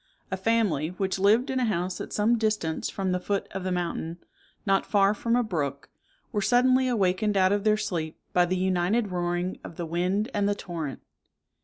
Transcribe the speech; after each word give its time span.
A 0.31 0.35
family, 0.37 0.87
which 0.87 1.19
lived 1.19 1.51
in 1.51 1.59
a 1.59 1.65
house 1.65 2.01
at 2.01 2.11
some 2.11 2.35
distance 2.39 2.89
from 2.89 3.11
the 3.11 3.19
foot 3.19 3.47
of 3.51 3.63
the 3.63 3.71
mountain, 3.71 4.17
not 4.65 4.83
far 4.83 5.13
from 5.13 5.35
a 5.35 5.43
brook, 5.43 5.89
were 6.31 6.41
suddenly 6.41 6.87
awakened 6.87 7.37
out 7.37 7.51
of 7.51 7.63
their 7.63 7.77
sleep 7.77 8.17
by 8.33 8.45
the 8.47 8.57
united 8.57 9.11
roaring 9.11 9.59
of 9.63 9.75
the 9.75 9.85
wind 9.85 10.31
and 10.33 10.49
the 10.49 10.55
torrent. 10.55 11.03